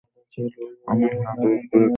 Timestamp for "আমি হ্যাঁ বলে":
0.87-1.55